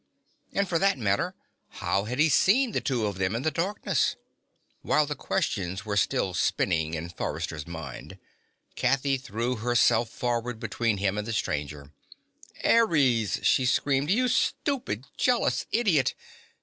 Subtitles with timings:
[0.51, 1.35] And, for that matter,
[1.69, 4.15] how had he seen the two of them in the darkness?
[4.81, 8.17] While the questions were still spinning in Forrester's mind,
[8.75, 11.93] Kathy threw herself forward between him and the stranger.
[12.65, 14.09] "Ares!" she screamed.
[14.09, 16.15] "You stupid, jealous idiot!